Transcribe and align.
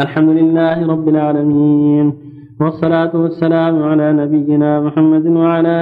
الحمد 0.00 0.28
لله 0.28 0.86
رب 0.92 1.08
العالمين 1.08 2.06
والصلاة 2.60 3.12
والسلام 3.22 3.82
على 3.82 4.12
نبينا 4.12 4.80
محمد 4.80 5.26
وعلى 5.26 5.78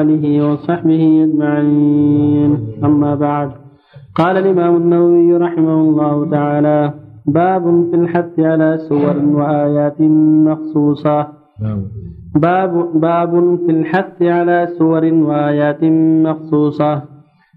آله 0.00 0.24
وصحبه 0.48 1.02
أجمعين. 1.26 2.50
أما 2.84 3.14
بعد 3.14 3.50
قال 4.14 4.34
الإمام 4.36 4.76
النووي 4.76 5.36
رحمه 5.36 5.80
الله 5.80 6.30
تعالى 6.30 6.92
باب 7.26 7.64
في 7.90 7.96
الحث 7.96 8.40
على 8.40 8.78
سور 8.88 9.16
وآيات 9.38 10.00
مخصوصة. 10.48 11.26
باب 12.34 12.72
باب 12.94 13.32
في 13.66 13.72
الحث 13.72 14.22
على 14.22 14.68
سور 14.78 15.04
وآيات 15.28 15.84
مخصوصة. 16.28 17.02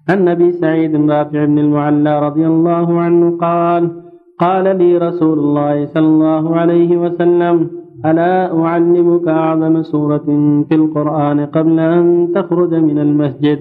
عن 0.10 0.28
أبي 0.28 0.52
سعيد 0.52 0.94
رافع 1.12 1.46
بن 1.46 1.60
المعلى 1.60 2.14
رضي 2.28 2.48
الله 2.48 3.02
عنه 3.02 3.38
قال 3.38 4.07
قال 4.40 4.78
لي 4.78 4.98
رسول 4.98 5.40
الله 5.40 5.86
صلى 5.86 6.08
الله 6.08 6.56
عليه 6.56 6.98
وسلم 6.98 7.70
ألا 8.06 8.64
أعلمك 8.66 9.28
أعظم 9.28 9.84
سورة 9.84 10.28
في 10.70 10.76
القرآن 10.76 11.46
قبل 11.46 11.80
أن 11.80 12.32
تخرج 12.36 12.74
من 12.74 13.00
المسجد? 13.00 13.60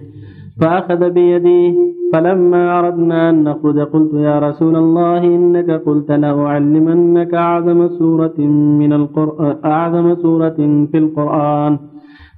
فأخذ 0.61 1.11
بيدي 1.11 1.75
فلما 2.13 2.79
أردنا 2.79 3.31
أن 3.31 3.45
نخرج 3.45 3.79
قلت 3.81 4.15
يا 4.15 4.39
رسول 4.39 4.77
الله 4.77 5.19
إنك 5.19 5.71
قلت 5.71 6.11
لأعلمنك 6.13 7.35
أعظم 7.35 7.89
سورة 7.89 8.39
من 8.81 8.93
القرآن 8.93 9.57
أعظم 9.65 10.15
سورة 10.15 10.59
في 10.91 10.99
القرآن. 10.99 11.79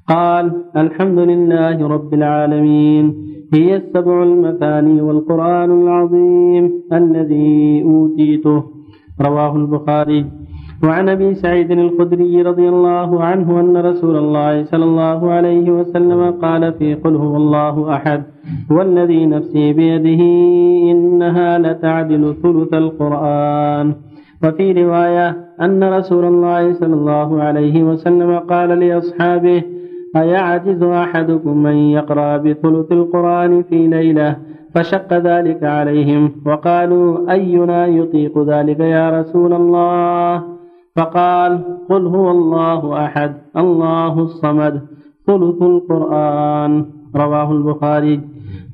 قال 0.09 0.53
الحمد 0.77 1.19
لله 1.19 1.89
رب 1.89 2.15
العالمين. 2.15 3.28
هي 3.55 3.77
السبع 3.77 4.23
المثاني 4.23 5.01
والقرآن 5.01 5.83
العظيم 5.83 6.73
الذي 6.93 7.83
أوتيته. 7.83 8.63
رواه 9.21 9.57
البخاري. 9.57 10.25
وعن 10.85 11.09
أبي 11.09 11.35
سعيد 11.35 11.71
الخدري 11.71 12.43
رضي 12.43 12.69
الله 12.69 13.23
عنه 13.25 13.61
أن 13.61 13.77
رسول 13.77 14.17
الله 14.17 14.65
صلى 14.65 14.85
الله 14.85 15.31
عليه 15.31 15.71
وسلم 15.71 16.31
قال 16.31 16.73
في 16.73 16.95
قل 16.95 17.15
هو 17.17 17.37
الله 17.37 17.95
أحد 17.95 18.23
والذي 18.71 19.27
نفسي 19.27 19.73
بيده 19.73 20.23
إنها 20.91 21.59
لتعدل 21.59 22.35
ثلث 22.43 22.75
القرآن. 22.75 23.95
وفي 24.45 24.73
رواية 24.73 25.37
أن 25.61 25.85
رسول 25.85 26.25
الله 26.25 26.73
صلى 26.73 26.95
الله 26.95 27.43
عليه 27.43 27.83
وسلم 27.83 28.39
قال 28.39 28.69
لأصحابه 28.69 29.63
أيعجز 30.17 30.83
أحدكم 30.83 31.67
ان 31.67 31.77
يقرأ 31.77 32.37
بثلث 32.37 32.93
القرآن 32.93 33.63
في 33.63 33.87
ليلة 33.87 34.37
فشق 34.75 35.13
ذلك 35.13 35.65
عليهم 35.65 36.33
وقالوا 36.47 37.33
أينا 37.33 37.87
يطيق 37.87 38.39
ذلك 38.39 38.81
يا 38.81 39.21
رسول 39.21 39.53
الله؟ 39.53 40.43
فقال 40.97 41.61
قل 41.91 42.07
هو 42.07 42.31
الله 42.31 43.05
أحد 43.05 43.35
الله 43.57 44.21
الصمد 44.21 44.83
ثلث 45.27 45.63
القرآن. 45.63 46.85
رواه 47.17 47.53
البخاري. 47.53 48.21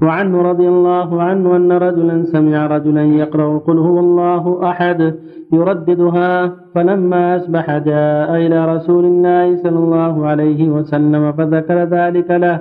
وعنه 0.03 0.43
رضي 0.43 0.69
الله 0.69 1.23
عنه 1.23 1.57
أن 1.57 1.73
رجلا 1.73 2.23
سمع 2.23 2.67
رجلا 2.67 3.03
يقرأ 3.03 3.59
قل 3.59 3.79
هو 3.79 4.01
الله 4.01 4.71
أحد 4.71 5.15
يرددها 5.53 6.53
فلما 6.75 7.37
أصبح 7.37 7.79
جاء 7.79 8.37
إلى 8.37 8.75
رسول 8.75 9.05
الله 9.05 9.57
صلى 9.57 9.79
الله 9.79 10.27
عليه 10.27 10.69
وسلم 10.69 11.33
فذكر 11.33 11.85
ذلك 11.85 12.31
له. 12.31 12.59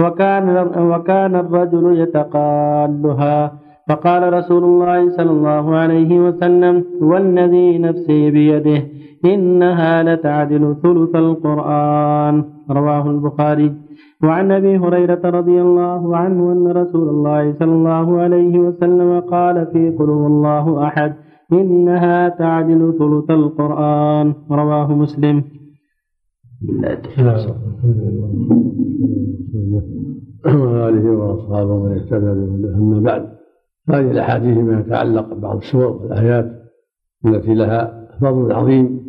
وكان 0.00 0.46
وكان 0.78 1.36
الرجل 1.36 1.98
يتقالها. 1.98 3.52
فقال 3.88 4.32
رسول 4.32 4.64
الله 4.64 5.08
صلى 5.08 5.30
الله 5.30 5.76
عليه 5.76 6.20
وسلم 6.20 6.84
والذي 7.00 7.78
نفسي 7.78 8.30
بيده 8.30 8.82
إنها 9.24 10.02
لتعدل 10.02 10.76
ثلث 10.82 11.16
القرآن 11.16 12.44
رواه 12.70 13.10
البخاري. 13.10 13.87
وعن 14.24 14.50
أبي 14.50 14.78
هريرة 14.78 15.22
رضي 15.24 15.62
الله 15.62 16.16
عنه 16.16 16.52
أن 16.52 16.66
رسول 16.68 17.08
الله 17.08 17.52
صلى 17.58 17.72
الله 17.72 18.20
عليه 18.20 18.58
وسلم 18.58 19.20
قال 19.20 19.66
في 19.66 19.90
قل 19.90 20.10
الله 20.10 20.86
أحد 20.86 21.14
إنها 21.52 22.28
تعدل 22.28 22.94
ثلث 22.98 23.30
القرآن. 23.30 24.34
رواه 24.50 24.92
مسلم. 24.92 25.44
وآله 30.44 31.10
وأصحابه 31.10 31.72
ومن 31.72 31.92
اهتدى 31.98 32.30
أما 32.74 33.00
بعد 33.00 33.28
هذه 33.88 34.10
الأحاديث 34.10 34.58
ما 34.58 34.80
يتعلق 34.80 35.34
ببعض 35.34 35.56
السور 35.56 36.02
والآيات 36.02 36.46
التي 37.26 37.54
لها 37.54 38.08
فضل 38.20 38.52
عظيم 38.52 39.00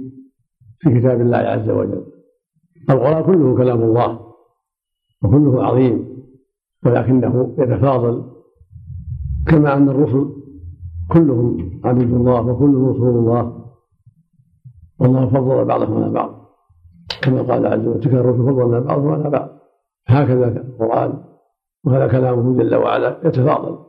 في 0.79 0.99
كتاب 0.99 1.21
الله 1.21 1.37
عز 1.37 1.69
وجل. 1.69 2.03
القرآن 2.89 3.23
كله 3.23 3.55
كلام 3.57 3.81
الله. 3.81 4.28
وكله 5.23 5.63
عظيم 5.63 6.23
ولكنه 6.85 7.55
يتفاضل. 7.57 8.23
كما 9.47 9.77
أن 9.77 9.89
الرسل 9.89 10.29
كلهم 11.11 11.81
عبيد 11.85 12.13
الله 12.13 12.41
وكلهم 12.41 12.89
رسول 12.89 13.17
الله 13.17 13.65
والله 14.99 15.29
فضل 15.29 15.65
بعضهم 15.65 16.03
على 16.03 16.11
بعض. 16.11 16.31
كما 17.21 17.41
قال 17.41 17.67
عز 17.67 17.87
وجل 17.87 17.99
تلك 17.99 18.13
الرسل 18.13 18.37
فضلنا 18.37 18.79
بعضهم 18.79 19.09
على 19.09 19.29
بعض. 19.29 19.49
هكذا 20.07 20.47
القرآن 20.47 21.23
وهذا 21.83 22.07
كلامه 22.07 22.57
جل 22.57 22.75
وعلا 22.75 23.27
يتفاضل. 23.27 23.79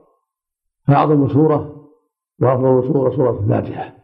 فأعظم 0.87 1.29
سورة 1.29 1.87
وأفضل 2.43 2.93
سورة 2.93 3.17
سورة 3.17 3.41
الفاتحة. 3.41 3.95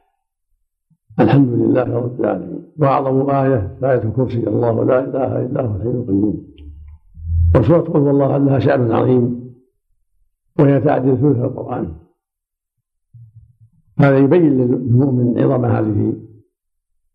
الحمد 1.20 1.48
لله 1.48 1.96
رب 1.96 2.20
العالمين. 2.20 2.72
وأعظم 2.78 3.30
آية 3.30 3.78
آية 3.84 4.02
الكرسي. 4.02 4.46
الله 4.48 4.84
لا 4.84 5.04
إله 5.04 5.46
إلا 5.46 5.62
هو 5.66 5.76
الحي 5.76 5.88
القيوم. 5.88 6.55
وسورة 7.56 7.80
قل 7.80 8.00
والله 8.00 8.36
لها 8.36 8.58
شأن 8.58 8.92
عظيم 8.92 9.54
وهي 10.58 10.80
تعدل 10.80 11.16
ثلث 11.16 11.38
القرآن. 11.38 11.96
هذا 13.98 14.18
يبين 14.18 14.58
للمؤمن 14.58 15.38
عظم 15.38 15.64
هذه 15.64 16.16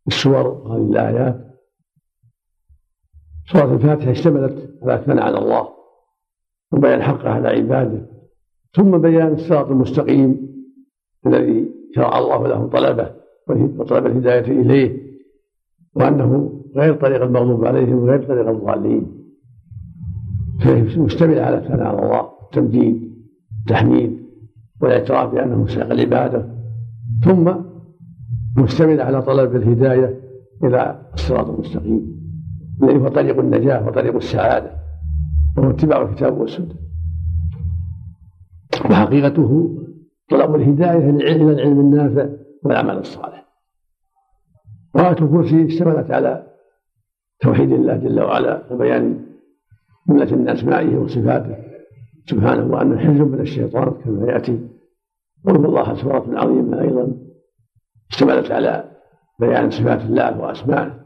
السور 0.07 0.47
وهذه 0.47 0.89
الآيات. 0.89 1.47
سورة 3.51 3.73
الفاتحة 3.73 4.11
اشتملت 4.11 4.79
على 4.83 4.95
الثناء 4.95 5.25
على 5.25 5.37
الله 5.37 5.69
وبيان 6.71 7.01
حقه 7.01 7.29
على 7.29 7.47
عباده. 7.47 8.11
ثم 8.75 8.97
بيان 8.97 9.33
الصراط 9.33 9.67
المستقيم 9.67 10.51
الذي 11.27 11.71
شرع 11.95 12.17
الله 12.19 12.47
له 12.47 12.67
طلبه 12.67 13.15
وطلب 13.49 14.05
الهداية 14.05 14.61
إليه 14.61 15.11
وأنه 15.95 16.61
غير 16.75 16.95
طريق 16.95 17.21
المغضوب 17.21 17.65
عليهم 17.65 17.95
وغير 17.95 18.27
طريق 18.27 18.47
الضالين 18.47 19.20
فهي 20.61 20.81
مشتملة 20.97 21.41
على 21.41 21.57
الثناء 21.57 21.87
على 21.87 21.99
الله 21.99 22.29
التمجيد 22.43 23.11
التحميد 23.61 24.21
والإعتراف 24.81 25.31
بأنه 25.33 25.55
مستحق 25.55 25.91
العبادة. 25.91 26.45
ثم 27.23 27.53
مشتملة 28.57 29.03
على 29.03 29.21
طلب 29.21 29.55
الهداية 29.55 30.21
إلى 30.63 31.01
الصراط 31.13 31.49
المستقيم 31.49 32.21
الذي 32.83 32.97
هو 32.97 33.07
طريق 33.07 33.39
النجاة 33.39 33.87
وطريق 33.87 34.15
السعادة 34.15 34.71
وهو 35.57 35.69
اتباع 35.69 36.01
الكتاب 36.01 36.37
والسنة. 36.37 36.75
وحقيقته 38.85 39.77
طلب 40.29 40.55
الهداية 40.55 41.09
إلى 41.09 41.51
العلم 41.51 41.79
النافع 41.79 42.29
والعمل 42.63 42.97
الصالح. 42.97 43.45
وآية 44.95 45.11
الكرسي 45.11 45.65
اشتملت 45.65 46.11
على 46.11 46.47
توحيد 47.39 47.71
الله 47.71 47.95
جل 47.95 48.21
وعلا 48.21 48.73
وبيان 48.73 49.30
جملة 50.09 50.35
من 50.35 50.49
أسمائه 50.49 50.97
وصفاته. 50.97 51.55
سبحانه 52.25 52.65
وأنه 52.65 52.97
حزب 52.97 53.31
من 53.31 53.39
الشيطان 53.39 53.91
كما 53.91 54.31
يأتي. 54.31 54.67
قل 55.45 55.55
الله 55.65 55.93
سورة 55.93 56.25
عظيمة 56.27 56.81
أيضا. 56.81 57.11
اشتملت 58.11 58.51
على 58.51 58.91
بيان 59.39 59.69
صفات 59.69 60.01
الله 60.01 60.39
وأسمائه. 60.39 60.99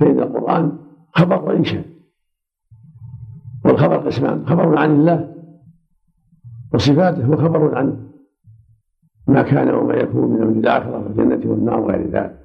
فإن 0.00 0.18
القرآن 0.18 0.78
خبر 1.12 1.44
وإنشاء 1.44 1.84
والخبر 3.64 3.96
قسمان. 3.96 4.46
خبر 4.46 4.78
عن 4.78 4.90
الله 4.90 5.34
وصفاته 6.74 7.30
وخبر 7.30 7.78
عن 7.78 8.10
ما 9.28 9.42
كان 9.42 9.74
وما 9.74 9.94
يكون 9.94 10.30
من 10.30 10.42
أمر 10.42 10.52
الآخرة 10.52 10.98
والجنة 10.98 11.50
والنار 11.50 11.80
وغير 11.80 12.10
ذلك. 12.10 12.40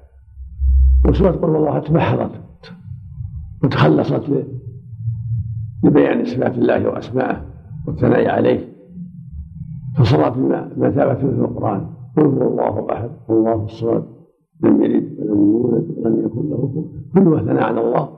وسورة 1.08 1.30
قل 1.30 1.56
الله 1.56 1.78
تبحرت 1.78 2.30
وتخلصت 3.64 4.30
لبيان 5.84 6.24
صفات 6.24 6.58
الله 6.58 6.88
واسمائه 6.88 7.44
والثناء 7.86 8.28
عليه 8.28 8.70
بما 9.98 10.90
ثبت 10.90 11.16
في 11.16 11.24
القرآن. 11.24 11.86
قل 12.16 12.24
هو 12.24 12.48
الله 12.48 12.92
أحد 12.92 13.10
الله 13.30 13.64
الصمد 13.64 14.04
لم 14.64 14.82
يلد 14.82 15.18
ولم 15.18 15.52
يولد 15.52 15.86
ولم 15.98 16.24
يكن 16.24 16.50
له 16.50 16.84
كلها 17.14 17.42
ثناء 17.42 17.62
على 17.62 17.80
الله 17.80 18.08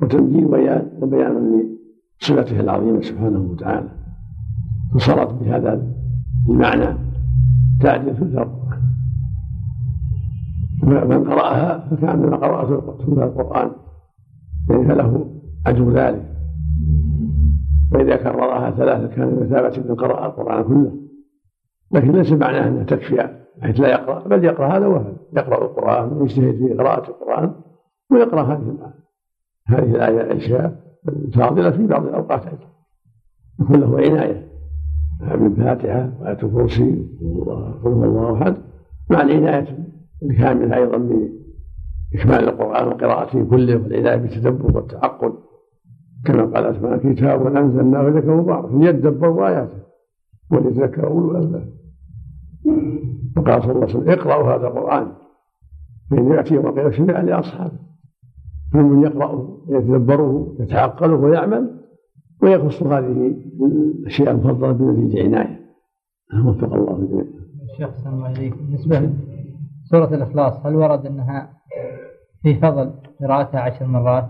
وتمجيد 0.00 0.44
وبيان 0.44 0.88
وبيان 1.02 1.64
لصفته 2.20 2.60
العظيمة 2.60 3.00
سبحانه 3.00 3.40
وتعالى. 3.40 3.88
فصارت 4.94 5.34
بهذا 5.34 5.82
المعنى 6.48 6.98
تعدل 7.80 8.16
في 8.16 8.22
الفرق. 8.22 8.68
من 10.82 11.24
قرأها 11.24 11.88
فكأنما 11.90 12.36
قرأت 12.36 12.68
ثلث 13.00 13.18
القرآن 13.18 13.70
يعني 14.70 14.84
فله 14.88 15.30
أجر 15.66 15.90
ذلك. 15.90 16.37
وإذا 17.92 18.16
كررها 18.16 18.70
ثلاثة 18.70 19.06
كان 19.16 19.30
بمثابة 19.30 19.88
من 19.88 19.94
قرأ 19.94 20.26
القرآن 20.26 20.64
كله. 20.64 20.92
لكن 21.92 22.12
ليس 22.12 22.32
معناه 22.32 22.68
أنها 22.68 22.84
تكفي 22.84 23.38
حيث 23.62 23.80
لا 23.80 23.88
يقرأ 23.88 24.28
بل 24.28 24.44
يقرأ 24.44 24.66
هذا 24.66 24.86
وهذا. 24.86 25.16
يقرأ 25.36 25.64
القرآن 25.64 26.12
ويجتهد 26.12 26.56
في 26.56 26.74
قراءة 26.74 27.10
القرآن 27.10 27.54
ويقرأ 28.10 28.42
هذه 28.42 28.92
هذه 29.66 29.94
الآية 29.94 30.20
الأشياء 30.20 30.80
الفاضلة 31.08 31.70
في 31.70 31.86
بعض 31.86 32.06
الأوقات 32.06 32.46
أيضا. 32.46 32.68
يكون 33.60 33.80
له 33.80 33.96
عناية 33.96 34.48
بالفاتحة 35.20 36.10
وآية 36.20 36.38
الكرسي 36.42 37.06
وقل 37.22 37.92
هو 37.92 38.04
الله 38.04 38.42
أحد. 38.42 38.56
مع 39.10 39.20
العناية 39.20 39.78
الكاملة 40.22 40.76
أيضا 40.76 40.98
بإكمال 40.98 42.48
القرآن 42.48 42.88
وقراءته 42.88 43.44
كله 43.50 43.76
والعناية 43.76 44.16
بالتدبر 44.16 44.76
والتعقل. 44.76 45.32
كما 46.24 46.44
قال 46.44 46.74
سبحانه 46.74 47.14
كتاب 47.14 47.56
أنزلناه 47.56 48.08
إليك 48.08 48.24
مبارك. 48.24 48.74
ليدبروا 48.74 49.48
آياته 49.48 49.78
وليتذكر 50.50 51.06
أولو 51.06 51.30
الألباب. 51.30 51.68
وقال 53.36 53.62
صلى 53.62 53.72
الله 53.72 53.82
عليه 53.82 53.94
وسلم 53.94 54.10
اقرأوا 54.10 54.54
هذا 54.54 54.66
القرآن. 54.66 55.12
فإن 56.10 56.32
يأتي 56.32 56.54
يوم 56.54 56.66
القيامة 56.66 56.90
شفيعا 56.90 57.22
لأصحابه 57.22 57.78
فمن 58.72 59.02
يقرأه 59.02 59.58
يتدبره 59.68 60.56
يتعقله 60.60 61.14
ويعمل 61.14 61.80
ويخص 62.42 62.82
هذه 62.82 63.34
الأشياء 63.62 64.30
المفضلة 64.30 64.72
بنتيجة 64.72 65.24
عناية. 65.24 65.60
وفق 66.46 66.74
الله 66.74 66.96
الجميع. 66.96 67.24
الشيخ 67.72 67.90
صلى 68.04 68.12
الله 68.12 68.24
عليه 68.24 68.52
بالنسبة 68.52 69.12
لسورة 69.84 70.14
الإخلاص 70.14 70.66
هل 70.66 70.76
ورد 70.76 71.06
أنها 71.06 71.52
في 72.42 72.54
فضل 72.54 72.90
قراءتها 73.20 73.60
عشر 73.60 73.86
مرات؟ 73.86 74.28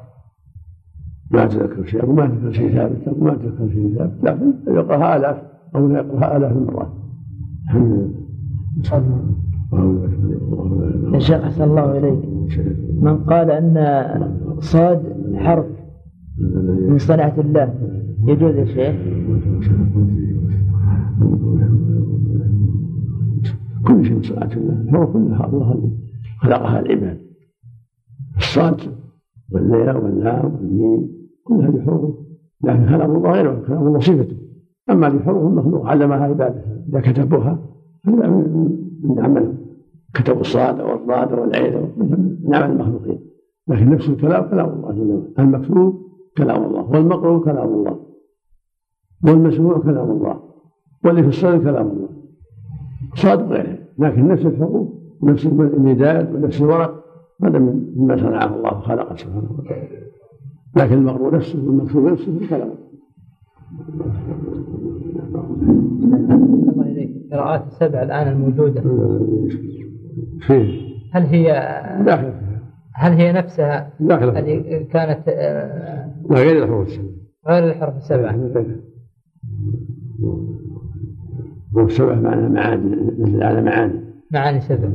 ما 1.31 1.45
أتذكر 1.45 1.85
شيء 1.85 2.11
وما 2.11 2.25
أتذكر 2.25 2.53
شيء 2.53 2.75
ثابت 2.75 3.09
وما 3.09 3.33
أتذكر 3.33 3.69
شيء 3.69 3.95
ثابت 3.99 4.15
لكن 4.23 4.53
يقرأها 4.69 5.17
آلاف 5.17 5.43
أو 5.77 5.91
يقرأها 5.91 6.37
آلاف 6.37 6.53
المرات. 6.53 6.89
الحمد 7.69 7.87
لله. 7.87 8.19
يا 11.15 11.19
شيخ 11.19 11.45
أحسن 11.45 11.63
الله 11.65 11.99
إليك. 11.99 12.19
من 13.03 13.17
قال 13.17 13.51
أن 13.51 13.77
صاد 14.59 15.03
حرف 15.35 15.67
من 16.89 16.99
صنعة 16.99 17.35
الله 17.39 17.75
يجوز 18.27 18.55
يا 18.55 18.65
شيخ؟ 18.65 18.97
كل 23.87 24.05
شيء 24.05 24.17
من 24.17 24.23
صنعة 24.23 24.51
الله 24.57 24.99
هو 24.99 25.13
كلها 25.13 25.47
الله 25.47 25.73
الذي 25.75 25.93
خلقها 26.39 26.81
العباد. 26.81 27.19
الصاد 28.37 28.81
والليل 29.53 29.91
واللام 29.91 30.55
والميم 30.55 31.18
كل 31.49 31.55
هذه 31.55 32.15
لكن 32.65 32.89
كلام 32.89 33.17
الله 33.17 33.33
غير 33.33 33.65
كلام 33.67 33.87
الله 33.87 33.99
صفته. 33.99 34.37
أما 34.91 35.09
هذه 35.09 35.19
حروف 35.19 35.53
مخلوق 35.53 35.87
علمها 35.87 36.25
عباده 36.25 36.65
إذا 36.89 37.00
كتبوها 37.00 37.59
هذا 38.06 38.29
من 39.03 39.19
عمل. 39.19 39.55
كتبوا 40.15 40.41
الصاد 40.41 40.81
والضاد 40.81 41.33
والعين 41.33 41.75
من 42.45 42.55
عمل 42.55 42.71
المخلوقين. 42.71 43.19
لكن 43.69 43.91
نفس 43.91 44.09
الكلام 44.09 44.50
كلام 44.50 44.69
الله 44.69 44.93
جل 44.93 45.11
وعلا. 45.11 45.33
المكتوب 45.39 46.03
كلام 46.37 46.65
الله. 46.65 46.91
والمقروء 46.91 47.45
كلام 47.45 47.69
الله. 47.69 47.99
والمسموع 49.25 49.79
كلام 49.79 50.11
الله. 50.11 50.41
واللي 51.05 51.23
في 51.23 51.29
الصدر 51.29 51.59
كلام 51.59 51.87
الله. 51.87 52.09
صاد 53.15 53.43
غيره 53.43 53.79
لكن 53.99 54.29
نفس 54.29 54.47
الحروف 54.47 54.89
ونفس 55.21 55.47
المداد 55.47 56.35
ونفس 56.35 56.62
الورق 56.62 57.05
هذا 57.43 57.59
مما 57.59 58.17
صنعه 58.17 58.56
الله 58.56 58.79
وخلقه 58.79 59.17
سبحانه 59.17 59.51
وتعالى. 59.59 60.07
لكن 60.76 60.94
المقروء 60.94 61.35
نفسه 61.35 61.65
والمكتوب 61.67 62.05
نفسه 62.05 62.49
كلام 62.50 62.70
الله 66.73 66.87
إليك. 66.87 67.11
قراءات 67.32 67.67
السبع 67.67 68.03
الآن 68.03 68.29
الموجودة. 68.32 68.81
فيه 70.41 70.88
هل 71.12 71.23
هي 71.23 71.53
داخل 72.06 72.32
هل 72.94 73.12
هي 73.12 73.32
نفسها 73.32 73.93
داخل 74.00 74.29
اللي 74.29 74.85
كانت 74.85 75.29
آه، 75.29 76.11
لا 76.31 76.37
غير 76.37 76.65
الحروف 76.65 76.88
السبع. 76.88 77.09
غير 77.49 77.70
الحرف 77.70 77.97
السبعة 77.97 78.37
والسبع 81.75 82.15
معناها 82.15 82.49
معاني 82.49 82.97
نزل 83.19 83.43
على 83.43 83.62
معاني. 83.62 84.00
معاني 84.32 84.61
سبع. 84.61 84.88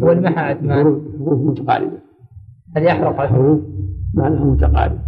والمحا 0.00 0.54
ما 0.54 0.74
حروف 0.74 1.02
متقاربة 1.40 1.98
هل 2.76 2.82
يحرق؟ 2.82 3.20
على 3.20 3.28
حروف 3.28 3.60
معناها 4.14 4.44
متقاربة 4.44 4.98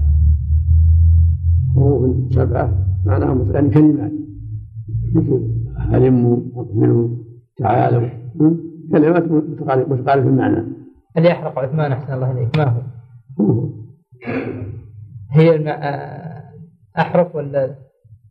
حروف 1.75 2.32
سبعة 2.32 2.87
معناها 3.06 3.52
يعني 3.52 3.70
كلمات. 3.70 4.12
مثل 5.14 5.50
هلموا 5.76 6.37
اقبلوا 6.56 7.08
تعالوا? 7.56 8.08
كلمات 8.93 9.23
متقاربة 9.23 9.94
متقاربة 9.94 10.23
في 10.23 10.29
المعنى. 10.29 10.64
هل 11.17 11.26
يحرق 11.26 11.58
عثمان 11.58 11.93
أحسن 11.93 12.14
الله 12.14 12.31
إليك؟ 12.31 12.58
ما 12.58 12.64
هو؟ 12.64 12.81
هو 13.41 13.69
هي 15.31 15.56
الم... 15.56 15.69
آه، 15.69 16.43
أحرف 16.99 17.35
ولا؟ 17.35 17.75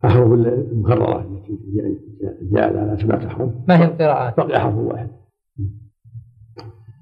أحرف 0.06 0.32
المكررة 0.34 1.22
التي 1.22 1.60
جاءت 2.52 2.76
على 2.76 2.98
سبعة 3.02 3.28
أحرف. 3.28 3.52
ما 3.68 3.80
هي 3.80 3.86
القراءات؟ 3.86 4.38
بقي 4.38 4.60
حرف 4.60 4.76
واحد. 4.76 5.10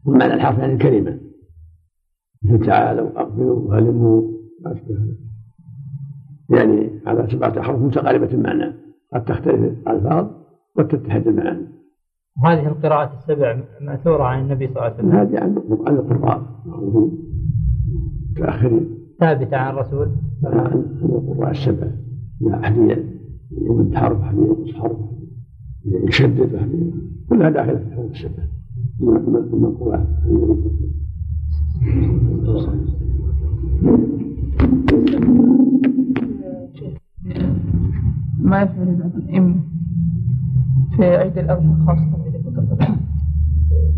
ومعنى 0.06 0.34
الحرف؟ 0.34 0.60
يعني 0.60 0.74
الكلمة. 0.74 1.18
تعالوا 2.66 3.22
أقبلوا 3.22 3.56
وهلموا 3.60 4.22
ما 4.66 4.74
أشبه. 4.74 4.98
يعني 6.50 6.89
على 7.06 7.28
سبعة 7.31 7.60
أحرف 7.60 7.81
متقاربة 7.81 8.34
المعنى. 8.34 8.74
قد 9.13 9.25
تختلف 9.25 9.60
الألفاظ 9.88 10.28
وتتحد 10.78 11.28
المعاني 11.28 11.68
وهذه 12.44 12.68
القراءات 12.68 13.10
السبع 13.13 13.60
مأثورة 13.81 14.24
عن 14.24 14.42
النبي 14.42 14.68
صلى 14.68 14.75
الله 14.75 14.84
عليه 14.84 14.95
وسلم؟ 14.95 15.12
هذه 15.12 15.39
عن 15.39 15.56
عن 15.88 15.95
القراء. 15.95 16.42
معروفين 16.66 17.18
متأخرين 18.31 18.90
ثابتة 19.19 19.57
عن 19.57 19.74
الرسول؟ 19.74 20.07
عن 20.44 20.83
القراء 21.01 21.51
السبع. 21.51 21.88
أحذية 22.54 23.13
يمد 23.51 23.95
حرف 23.95 24.22
أحذية 24.22 24.42
ينقص 24.45 24.74
حرف 24.74 24.98
يشدد 25.86 26.56
أحذية 26.56 26.92
كلها 27.30 27.50
داخلة 27.50 27.78
في 27.78 28.12
السبع. 28.12 28.44
من 29.00 29.07
من- 29.07 29.60
من 29.60 29.66
القراء. 29.66 30.07
النبي 30.25 30.45
صلى 30.45 30.45
الله 30.45 30.56
عليه 30.63 30.69
وسلم 30.69 32.36
ما 38.39 38.61
يفعل 38.61 38.87
الأئمة 38.89 39.56
في 40.95 41.06
عيد 41.06 41.37
الأضحى 41.37 41.75
خاصة 41.87 42.23
عيد 42.23 42.37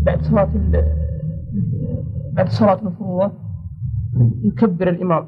بعد 0.06 0.22
صلاة 0.22 0.48
ال- 0.54 0.84
بعد 2.32 2.48
صلاة 2.48 2.80
المفروضة 2.80 3.32
يكبر 4.44 4.88
الإمام. 4.88 5.26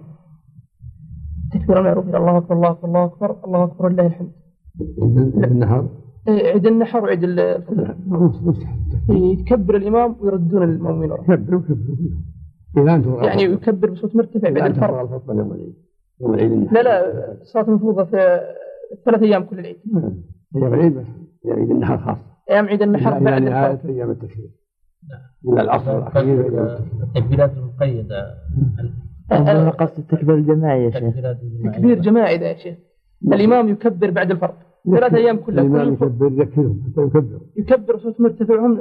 تكبير 1.53 1.79
المعروف 1.81 2.07
الله 2.07 2.37
أكبر 2.39 2.55
الله 2.55 2.71
أكبر 2.75 2.87
الله 2.87 3.05
أكبر 3.05 3.37
الله 3.45 3.65
أكبر 3.65 3.89
لله 3.89 4.07
الحمد. 4.07 4.31
عند 5.03 5.45
النهار 5.45 5.89
إيه، 6.29 6.53
عيد 6.53 6.67
النحر 6.67 7.01
وعيد 7.01 7.25
ال- 7.25 7.41
الفطر 7.41 7.97
يكبر 9.11 9.77
الإمام 9.77 10.17
ويردون 10.21 10.63
المؤمنين 10.63 11.13
إذا 11.13 11.35
أنتم 11.35 11.63
يعني 12.77 13.43
يكبر 13.43 13.91
بصوت 13.91 14.17
مرتفع 14.17 14.51
بعد 14.51 14.71
الفرض 14.71 15.13
الفطر 15.13 15.35
يوم 15.35 15.53
العيد. 15.53 15.75
يوم 16.21 16.35
العيد 16.35 16.73
لا 16.73 16.83
لا 16.83 17.37
صلاة 17.43 17.69
المفروضة 17.69 18.05
في 18.05 18.41
ثلاث 19.05 19.23
أيام 19.23 19.43
كل 19.43 19.59
العيد. 19.59 19.77
يوم 20.55 20.75
العيد 20.75 20.95
بس. 20.95 21.07
يوم 21.45 21.55
العيد 21.55 21.71
النهار 21.71 21.99
خاص. 21.99 22.19
أيام 22.51 22.67
عيد 22.67 22.83
النحر 22.83 23.19
بعد 23.19 23.43
نهاية 23.43 23.73
الفرض 23.73 23.91
أيام 23.91 24.11
التشريق. 24.11 24.51
إلى 25.49 25.61
العصر 25.61 25.99
الأخير 25.99 26.23
أيام 26.23 26.65
التشريق. 26.67 27.03
التكبيرات 27.03 27.51
المقيدة. 27.57 28.35
أنا 29.33 29.71
قصد 29.71 29.99
التكبير 29.99 30.35
الجماعي 30.35 30.85
يا 30.85 30.91
شيخ. 30.91 31.15
تكبير 31.75 32.01
جماعي 32.01 32.39
ذا 32.39 32.49
يا 32.49 32.57
شيخ. 32.57 32.77
الإمام 33.33 33.69
يكبر 33.69 34.11
بعد 34.11 34.31
الفرض 34.31 34.55
ثلاث 34.91 35.15
أيام 35.15 35.37
كلها. 35.37 35.65
الإمام 35.65 35.97
كل 35.97 36.05
يكبر 36.07 36.27
يذكرهم 36.27 36.83
حتى 36.93 37.01
يكبروا. 37.01 37.41
يكبر 37.57 37.99
صوت 37.99 38.21
مرتفع 38.21 38.61
وهم 38.61 38.81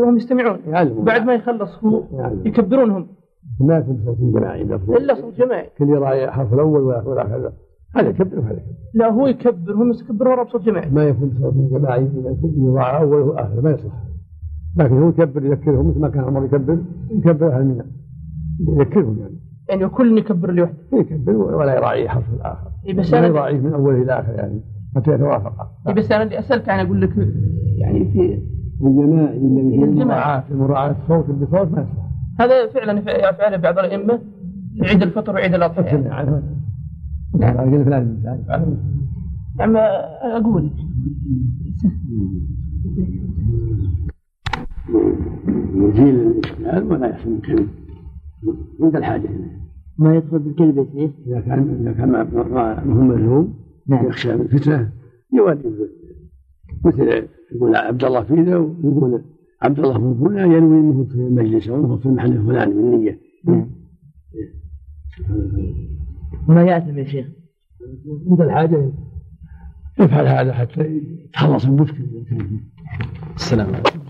وهم, 0.00 0.16
يستمعون. 0.16 0.58
بعد 1.04 1.26
ما 1.26 1.34
يخلص 1.34 1.84
هو 1.84 2.02
يكبرونهم. 2.44 3.08
ما 3.60 3.78
يكون 3.78 4.00
صوت 4.04 4.18
جماعي 4.20 4.62
إلا 4.62 5.14
صوت 5.14 5.34
جماعي 5.38 5.66
كل 5.78 5.88
يراعي 5.88 6.30
حرف 6.30 6.54
الأول 6.54 6.82
ولا 6.82 7.24
كذا 7.24 7.52
هذا 7.96 8.08
يكبر 8.08 8.38
وهذا 8.38 8.52
يكبر. 8.52 8.72
لا 8.94 9.10
هو 9.10 9.26
يكبر 9.26 9.72
هم 9.72 9.90
يكبرون 9.90 10.32
ورا 10.32 10.44
بصوت 10.44 10.62
جماعي 10.62 10.90
ما 10.90 11.04
يكون 11.04 11.32
صوت 11.40 11.54
جماعي 11.54 12.08
يراعى 12.56 13.02
أول 13.02 13.20
وآخر 13.22 13.60
ما 13.60 13.70
يصلح 13.70 13.92
لكن 14.76 15.02
هو 15.02 15.08
يكبر 15.08 15.44
يذكرهم 15.44 15.88
مثل 15.88 16.00
ما 16.00 16.08
كان 16.08 16.24
عمر 16.24 16.44
يكبر 16.44 16.78
يكبر 17.10 17.52
أهل 17.52 17.64
منى 17.64 17.84
يذكرهم 18.68 19.18
يعني. 19.18 19.38
يعني 19.68 19.88
كل 19.88 20.18
يكبر 20.18 20.50
لوحده. 20.50 20.76
يكبر 20.92 21.32
ولا 21.36 21.74
يراعي 21.76 22.08
حرف 22.08 22.34
الآخر. 22.34 22.70
إيه 22.86 22.94
بس 22.94 23.12
لا 23.12 23.18
أنا 23.18 23.26
يراعيه 23.26 23.60
من 23.60 23.72
أوله 23.72 24.02
إلى 24.02 24.12
آخره 24.20 24.32
يعني. 24.32 24.60
حتى 24.96 25.12
يتوافق. 25.12 25.68
إيه 25.88 25.94
بس 25.94 26.12
أنا 26.12 26.22
اللي 26.22 26.38
أسألك 26.38 26.68
أنا 26.68 26.82
أقول 26.82 27.00
لك 27.02 27.10
يعني 27.78 28.12
في 28.12 28.42
الجماعي 28.86 29.36
الذي 29.36 29.78
في. 29.78 29.84
المراعاة 29.84 30.44
مراعاة 30.50 30.96
الصوت 31.02 31.30
بصوت 31.30 31.72
ما 31.72 31.80
يصح. 31.82 32.07
هذا 32.40 32.66
فعلا 32.66 33.00
يفعله 33.30 33.56
بعض 33.56 33.78
الأئمة 33.78 34.18
في 34.74 34.86
عيد 34.88 35.02
الفطر 35.02 35.34
وعيد 35.34 35.54
عنه 36.10 36.42
قال 37.42 37.84
فلان 37.84 37.84
فلان 37.84 38.74
أما 39.60 39.80
أقول. 40.36 40.70
يزيل 45.74 46.14
الاشكال 46.20 46.84
ولا 46.92 47.06
يحسن 47.08 47.34
الكذب 47.36 47.68
عند 48.82 48.96
الحاجة 48.96 49.24
اليه 49.28 49.58
ما 49.98 50.14
يدخل 50.16 50.38
بالكذب 50.38 50.78
يا 50.78 50.84
شيخ 50.84 51.10
إذا 51.26 51.40
كان 51.40 51.78
إذا 51.80 51.92
كان 51.92 52.08
ما 52.12 52.22
ما- 52.24 52.84
ما 52.84 52.92
هو 52.94 53.02
ملزوم 53.02 53.54
نعم. 53.86 54.06
يخشى 54.06 54.34
من 54.36 54.40
الفتنة 54.40 54.90
يولي 55.32 55.60
مثل 56.84 57.26
يقول 57.54 57.76
عبد 57.76 58.04
الله 58.04 58.22
في 58.22 58.34
ذا 58.42 58.56
ويقول 58.56 59.22
عبد 59.62 59.78
الله 59.78 59.98
من 59.98 60.16
هنا 60.16 60.44
ينوي 60.44 60.80
انه 60.80 61.04
في 61.04 61.14
المجلس 61.14 61.68
أو 61.68 61.76
انه 61.76 61.96
في 61.96 62.06
المحل 62.06 62.32
الفلاني 62.32 62.74
بالنيه 62.74 63.20
نعم. 63.44 63.70
وما 66.48 66.62
يأثم 66.62 66.98
يا 66.98 67.04
شيخ؟ 67.04 67.26
عند 68.30 68.40
الحاجة. 68.40 68.92
يفعل 70.00 70.26
هذا 70.26 70.52
حتى 70.52 71.00
يتخلص 71.24 71.66
من 71.66 71.84
فيه. 71.84 72.24
السلام 73.36 73.68
عليكم. 73.74 74.00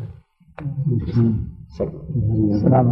السلام 2.51 2.89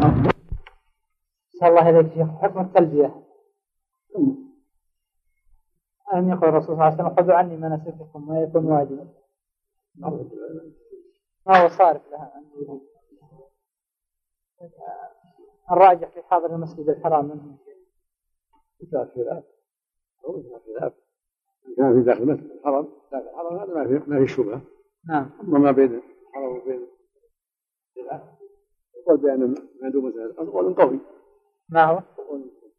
عليكم. 0.00 0.39
صلى 1.60 1.68
الله 1.68 1.80
عليك 1.80 2.14
شيخ 2.14 2.28
حكم 2.28 2.60
التلبية. 2.60 3.22
ألم 6.14 6.30
يقل 6.30 6.48
الرسول 6.48 6.66
صلى 6.66 6.72
الله 6.72 6.84
عليه 6.84 6.94
وسلم 6.94 7.14
خذوا 7.16 7.34
عني 7.34 7.56
مناسككم 7.56 8.28
ما 8.28 8.42
يكون 8.42 8.64
واجبا 8.64 9.08
ما 11.46 11.62
هو 11.62 11.68
صارف 11.68 12.02
لها؟ 12.10 12.32
الراجح 15.72 16.08
في 16.08 16.22
حاضر 16.22 16.54
المسجد 16.54 16.88
الحرام 16.88 17.24
منهم 17.24 17.58
خلاف 18.92 19.14
خلاف 19.14 20.92
إن 21.68 21.74
كان 21.76 21.94
في 21.94 22.02
داخل 22.02 22.22
المسجد 22.22 22.50
الحرم 22.50 22.88
داخل 23.12 23.28
الحرم 23.28 23.58
هذا 23.58 23.74
ما 23.74 23.86
في 23.86 24.10
ما 24.10 24.18
في 24.18 24.26
شبهة. 24.26 24.60
نعم. 25.08 25.30
أما 25.40 25.58
ما 25.58 25.70
بين 25.70 26.00
الحرم 26.28 26.56
وبين 26.56 26.86
الخلاف 27.96 28.22
يقول 28.96 29.16
بأن 29.16 29.54
ما 29.82 29.90
دون 29.90 30.04
مسألة 30.04 30.24
القصر 30.24 30.50
قول 30.50 30.74
قوي. 30.74 31.00
ما 31.72 31.84
هو؟ 31.84 32.02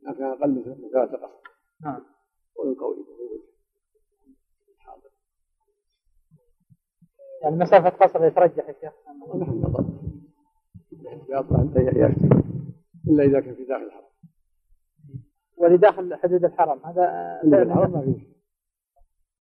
ما 0.01 0.13
كان 0.13 0.23
أقل 0.23 0.49
من 0.49 0.89
ثلاثة 0.93 1.17
قصر 1.17 1.41
نعم 1.81 2.01
قول 2.55 2.75
قوي 2.75 3.05
يعني 7.41 7.55
مسافة 7.55 7.89
قصر 7.89 8.25
يترجح 8.25 8.69
يا 8.69 8.73
شيخ. 8.81 8.93
ونحن 9.27 9.51
نظر 9.51 9.85
احتياط 11.07 11.45
حتى 11.45 11.79
يأتي 11.79 12.29
إلا 13.07 13.23
إذا 13.23 13.39
كان 13.39 13.55
في 13.55 13.65
داخل 13.65 13.83
الحرم. 13.83 14.03
ولداخل 15.57 16.15
حدود 16.15 16.45
الحرم. 16.45 16.85
هذا 16.85 17.39
الحرم 17.43 17.91
ما 17.91 18.01
في 18.01 18.40